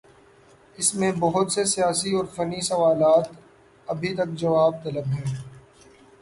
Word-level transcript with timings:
اس 0.77 0.95
میں 0.95 1.11
بہت 1.11 1.51
سے 1.51 1.65
سیاسی 1.65 2.15
اور 2.15 2.25
فنی 2.35 2.61
سوالات 2.61 3.29
ابھی 3.87 4.13
تک 4.15 4.29
جواب 4.35 4.83
طلب 4.83 5.07
ہیں۔ 5.07 5.35